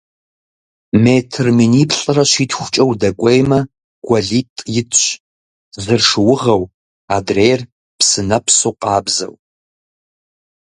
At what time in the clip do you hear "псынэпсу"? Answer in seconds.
7.97-8.73